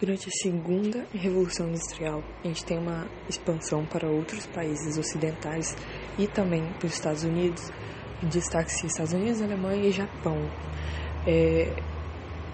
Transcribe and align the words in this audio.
Durante 0.00 0.28
a 0.28 0.32
segunda 0.32 1.06
revolução 1.12 1.68
industrial, 1.68 2.24
a 2.42 2.48
gente 2.48 2.64
tem 2.64 2.78
uma 2.78 3.06
expansão 3.28 3.84
para 3.84 4.08
outros 4.08 4.46
países 4.46 4.96
ocidentais 4.96 5.76
e 6.18 6.26
também 6.26 6.64
para 6.78 6.86
os 6.86 6.94
Estados 6.94 7.22
Unidos. 7.22 7.70
Destaque-se 8.22 8.86
Estados 8.86 9.12
Unidos, 9.12 9.42
Alemanha 9.42 9.86
e 9.86 9.92
Japão. 9.92 10.38
É, 11.26 11.76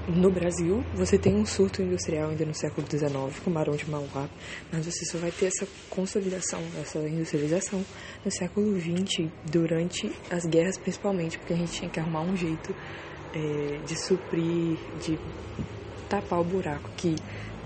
no 0.08 0.28
Brasil, 0.28 0.84
você 0.92 1.16
tem 1.16 1.36
um 1.36 1.46
surto 1.46 1.82
industrial 1.82 2.30
ainda 2.30 2.44
no 2.44 2.54
século 2.54 2.84
XIX, 2.84 3.38
com 3.44 3.50
o 3.50 3.52
Barão 3.52 3.76
de 3.76 3.88
Mauá, 3.88 4.28
mas 4.72 4.84
você 4.84 5.04
só 5.04 5.18
vai 5.18 5.30
ter 5.30 5.46
essa 5.46 5.68
consolidação, 5.88 6.60
essa 6.80 6.98
industrialização 6.98 7.84
no 8.24 8.30
século 8.30 8.76
XX, 8.80 9.28
durante 9.44 10.10
as 10.30 10.44
guerras 10.46 10.76
principalmente, 10.78 11.38
porque 11.38 11.52
a 11.52 11.56
gente 11.56 11.70
tinha 11.70 11.90
que 11.90 12.00
arrumar 12.00 12.22
um 12.22 12.36
jeito 12.36 12.74
é, 13.32 13.78
de 13.86 13.96
suprir, 14.00 14.76
de 15.00 15.16
tapar 16.08 16.40
o 16.40 16.44
buraco 16.44 16.90
que 16.96 17.16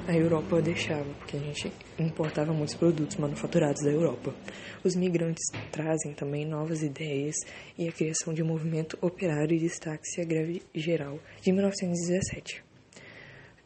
a 0.09 0.17
Europa 0.17 0.61
deixava, 0.61 1.09
porque 1.19 1.37
a 1.37 1.41
gente 1.41 1.73
importava 1.99 2.53
muitos 2.53 2.75
produtos 2.75 3.17
manufaturados 3.17 3.83
da 3.83 3.91
Europa. 3.91 4.35
Os 4.83 4.97
migrantes 4.97 5.45
trazem 5.71 6.15
também 6.15 6.45
novas 6.47 6.83
ideias 6.83 7.37
e 7.79 7.89
a 7.89 7.93
criação 7.93 8.33
de 8.33 8.43
um 8.43 8.47
movimento 8.47 8.99
operário 9.01 9.55
e 9.55 9.61
destaque-se 9.61 10.21
a 10.21 10.25
greve 10.25 10.63
geral 10.75 11.19
de 11.41 11.53
1917. 11.53 12.65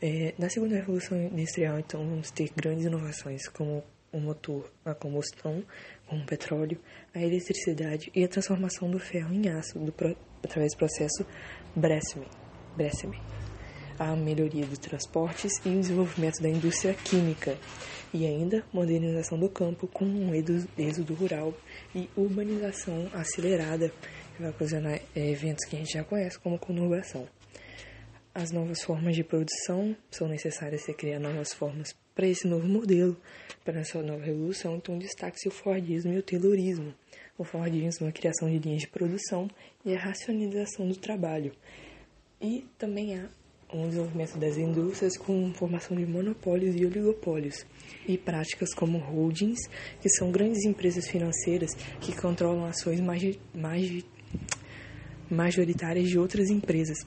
É, 0.03 0.35
na 0.39 0.51
segunda 0.51 0.75
revolução 0.75 1.17
industrial, 1.19 1.79
então, 1.79 2.07
vamos 2.07 2.31
ter 2.31 2.51
grandes 2.55 2.85
inovações 2.85 3.49
como 3.49 3.83
o 4.13 4.21
motor 4.21 4.71
a 4.85 4.95
combustão, 4.95 5.65
com 6.07 6.17
o 6.17 6.27
petróleo, 6.27 6.79
a 7.15 7.21
eletricidade 7.21 8.11
e 8.15 8.23
a 8.23 8.29
transformação 8.29 8.91
do 8.91 8.99
ferro 8.99 9.33
em 9.33 9.49
aço 9.49 9.79
do, 9.79 9.95
através 10.43 10.73
do 10.75 10.79
processo. 10.79 11.27
Bressman 11.75 12.27
a 13.99 14.15
melhoria 14.17 14.67
dos 14.67 14.79
transportes 14.79 15.53
e 15.65 15.69
o 15.69 15.81
desenvolvimento 15.81 16.41
da 16.43 16.49
indústria 16.49 16.95
química, 16.95 17.57
e 18.13 18.27
ainda 18.27 18.65
modernização 18.73 19.39
do 19.39 19.49
campo 19.49 19.87
com 19.89 20.05
um 20.05 20.33
êxodo 20.35 21.15
rural 21.15 21.53
e 21.95 22.09
urbanização 22.17 23.09
acelerada, 23.13 23.93
que 24.35 24.43
vai 24.43 24.51
ocasionar 24.51 25.01
é, 25.15 25.31
eventos 25.31 25.65
que 25.65 25.77
a 25.77 25.79
gente 25.79 25.93
já 25.93 26.05
conhece 26.05 26.39
como 26.39 26.59
conurbação. 26.59 27.27
As 28.35 28.51
novas 28.51 28.83
formas 28.83 29.15
de 29.15 29.23
produção 29.23 29.97
são 30.11 30.27
necessárias 30.29 30.83
se 30.83 30.93
criar 30.93 31.21
novas 31.21 31.53
formas 31.53 31.95
para 32.15 32.27
esse 32.27 32.47
novo 32.47 32.67
modelo, 32.67 33.17
para 33.65 33.81
essa 33.81 34.03
nova 34.03 34.25
revolução, 34.25 34.77
então 34.77 34.99
destaque-se 34.99 35.49
o 35.49 35.53
Fordismo 35.53 36.13
e 36.13 36.19
o 36.19 36.23
Taylorismo. 36.23 36.95
O 37.37 37.43
Fordismo 37.43 38.07
é 38.07 38.11
a 38.11 38.13
criação 38.13 38.49
de 38.49 38.59
linhas 38.59 38.83
de 38.83 38.89
produção 38.89 39.49
e 39.85 39.95
a 39.95 39.99
racionalização 39.99 40.87
do 40.87 40.97
trabalho. 40.97 41.53
E 42.41 42.65
também 42.79 43.19
há 43.19 43.29
um 43.75 43.89
desenvolvimento 43.89 44.39
das 44.39 44.57
indústrias 44.57 45.17
com 45.17 45.53
formação 45.53 45.97
de 45.97 46.07
monopólios 46.07 46.77
e 46.77 46.87
oligopólios, 46.87 47.67
e 48.07 48.17
práticas 48.17 48.73
como 48.75 48.99
holdings, 48.99 49.61
que 50.01 50.09
são 50.11 50.31
grandes 50.31 50.65
empresas 50.65 51.09
financeiras 51.09 51.75
que 52.01 52.15
controlam 52.15 52.65
ações 52.65 53.01
majoritárias 55.29 56.09
de 56.09 56.19
outras 56.19 56.49
empresas. 56.51 56.99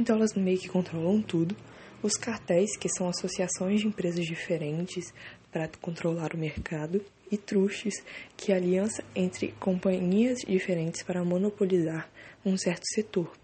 Então 0.00 0.16
elas 0.16 0.32
meio 0.34 0.58
que 0.58 0.68
controlam 0.68 1.20
tudo. 1.20 1.54
Os 2.02 2.14
cartéis, 2.14 2.76
que 2.76 2.88
são 2.88 3.08
associações 3.08 3.80
de 3.80 3.86
empresas 3.86 4.24
diferentes 4.24 5.12
para 5.52 5.68
controlar 5.80 6.34
o 6.34 6.38
mercado, 6.38 7.04
e 7.30 7.36
truches, 7.38 7.94
que 8.36 8.52
é 8.52 8.56
aliança 8.56 9.02
entre 9.16 9.52
companhias 9.52 10.40
diferentes 10.40 11.02
para 11.02 11.24
monopolizar 11.24 12.10
um 12.44 12.58
certo 12.58 12.82
setor. 12.92 13.41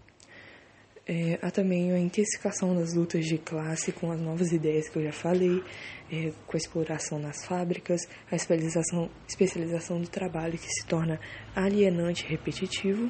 É, 1.11 1.39
há 1.41 1.49
também 1.49 1.91
a 1.91 1.97
intensificação 1.97 2.75
das 2.75 2.93
lutas 2.93 3.25
de 3.25 3.39
classe 3.39 3.91
com 3.91 4.11
as 4.11 4.21
novas 4.21 4.51
ideias 4.51 4.87
que 4.87 4.99
eu 4.99 5.03
já 5.05 5.11
falei, 5.11 5.63
é, 6.11 6.31
com 6.45 6.55
a 6.55 6.57
exploração 6.57 7.17
nas 7.17 7.43
fábricas, 7.43 8.01
a 8.31 8.35
especialização, 8.35 9.09
especialização 9.27 9.99
do 9.99 10.07
trabalho 10.07 10.55
que 10.55 10.71
se 10.71 10.85
torna 10.85 11.19
alienante 11.55 12.23
e 12.23 12.29
repetitivo. 12.29 13.09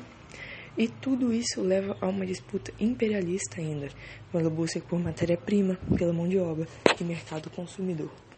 E 0.78 0.88
tudo 0.88 1.34
isso 1.34 1.59
leva 1.62 1.97
a 2.00 2.07
uma 2.07 2.25
disputa 2.25 2.72
imperialista 2.79 3.59
ainda, 3.59 3.90
pela 4.31 4.50
busca 4.50 4.79
por 4.79 4.97
matéria-prima, 4.97 5.78
pela 5.97 6.13
mão 6.13 6.25
de 6.25 6.40
obra 6.40 6.69
e 6.97 7.03
mercado 7.03 7.50
consumidor. 7.50 8.28